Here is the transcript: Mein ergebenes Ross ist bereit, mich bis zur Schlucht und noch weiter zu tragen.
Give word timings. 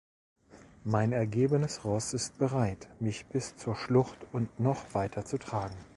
Mein 0.83 1.11
ergebenes 1.11 1.85
Ross 1.85 2.15
ist 2.15 2.39
bereit, 2.39 2.89
mich 2.99 3.27
bis 3.27 3.55
zur 3.55 3.75
Schlucht 3.75 4.17
und 4.31 4.59
noch 4.59 4.95
weiter 4.95 5.25
zu 5.25 5.37
tragen. 5.37 5.75